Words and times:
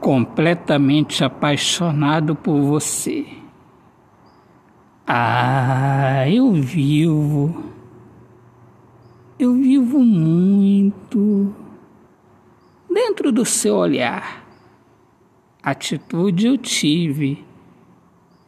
completamente 0.00 1.22
apaixonado 1.22 2.34
por 2.34 2.60
você. 2.62 3.26
Ah, 5.06 6.28
eu 6.28 6.52
vivo. 6.52 7.64
Eu 9.38 9.54
vivo 9.54 9.98
muito 10.00 11.54
dentro 12.88 13.30
do 13.30 13.44
seu 13.44 13.76
olhar. 13.76 14.44
Atitude 15.62 16.46
eu 16.46 16.56
tive 16.56 17.44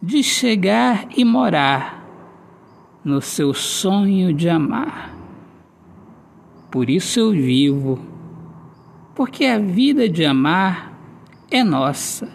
de 0.03 0.23
chegar 0.23 1.09
e 1.17 1.25
morar 1.25 2.03
no 3.05 3.21
seu 3.21 3.53
sonho 3.53 4.33
de 4.33 4.49
amar. 4.49 5.15
Por 6.71 6.89
isso 6.89 7.21
eu 7.21 7.31
vivo, 7.33 7.99
porque 9.15 9.45
a 9.45 9.59
vida 9.59 10.09
de 10.09 10.25
amar 10.25 10.92
é 11.57 11.65
nossa, 11.65 12.29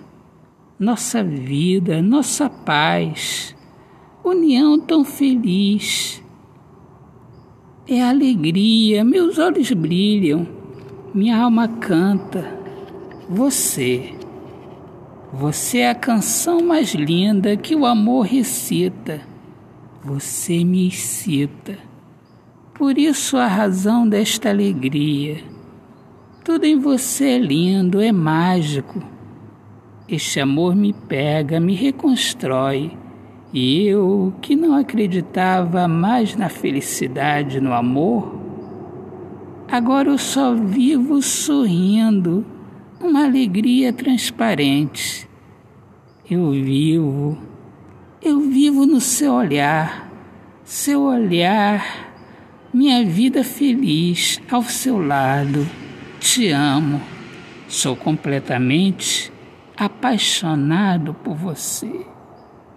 nossa 0.79 1.23
vida, 1.23 2.01
nossa 2.01 2.49
paz, 2.49 3.55
união 4.23 4.79
tão 4.79 5.03
feliz. 5.03 6.23
É 7.87 8.01
alegria, 8.01 9.03
meus 9.03 9.37
olhos 9.37 9.71
brilham, 9.71 10.47
minha 11.13 11.37
alma 11.37 11.67
canta. 11.67 12.57
Você 13.29 14.17
você 15.31 15.79
é 15.79 15.89
a 15.89 15.95
canção 15.95 16.61
mais 16.61 16.93
linda 16.93 17.57
que 17.57 17.75
o 17.75 17.85
amor 17.85 18.25
recita. 18.25 19.21
Você 20.01 20.63
me 20.63 20.87
excita. 20.87 21.77
Por 22.73 22.97
isso 22.97 23.35
a 23.35 23.45
razão 23.45 24.07
desta 24.07 24.49
alegria. 24.49 25.43
Tudo 26.47 26.63
em 26.63 26.79
você 26.79 27.31
é 27.31 27.37
lindo, 27.37 27.99
é 27.99 28.09
mágico. 28.09 29.03
Este 30.07 30.39
amor 30.39 30.77
me 30.77 30.93
pega, 30.93 31.59
me 31.59 31.75
reconstrói. 31.75 32.97
E 33.53 33.85
eu, 33.85 34.33
que 34.41 34.55
não 34.55 34.73
acreditava 34.73 35.89
mais 35.89 36.37
na 36.37 36.47
felicidade, 36.47 37.59
no 37.59 37.73
amor, 37.73 38.39
agora 39.69 40.07
eu 40.07 40.17
só 40.17 40.55
vivo 40.55 41.21
sorrindo 41.21 42.45
uma 43.01 43.25
alegria 43.25 43.91
transparente. 43.91 45.27
Eu 46.31 46.51
vivo, 46.51 47.37
eu 48.21 48.39
vivo 48.39 48.85
no 48.85 49.01
seu 49.01 49.33
olhar, 49.33 50.09
seu 50.63 51.01
olhar, 51.01 51.83
minha 52.73 53.03
vida 53.03 53.43
feliz 53.43 54.41
ao 54.49 54.63
seu 54.63 54.97
lado. 55.05 55.86
Te 56.29 56.51
amo, 56.51 57.01
sou 57.69 57.95
completamente 57.95 59.31
apaixonado 59.77 61.13
por 61.13 61.33
você. 61.33 62.05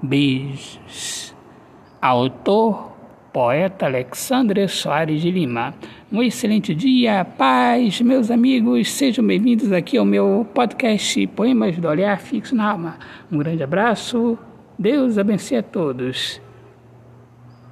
Beijos. 0.00 1.34
Autor, 2.00 2.92
poeta 3.32 3.86
Alexandre 3.86 4.68
Soares 4.68 5.20
de 5.20 5.32
Lima. 5.32 5.74
Um 6.12 6.22
excelente 6.22 6.72
dia, 6.74 7.24
paz, 7.24 8.00
meus 8.00 8.30
amigos, 8.30 8.88
sejam 8.88 9.26
bem-vindos 9.26 9.72
aqui 9.72 9.98
ao 9.98 10.04
meu 10.04 10.46
podcast 10.54 11.26
Poemas 11.26 11.76
do 11.76 11.88
Olhar 11.88 12.20
Fixo 12.20 12.54
na 12.54 12.70
Alma. 12.70 12.98
Um 13.30 13.36
grande 13.36 13.64
abraço, 13.64 14.38
Deus 14.78 15.18
abençoe 15.18 15.58
a 15.58 15.62
todos. 15.62 16.40